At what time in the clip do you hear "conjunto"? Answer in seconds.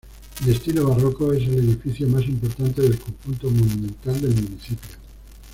2.97-3.51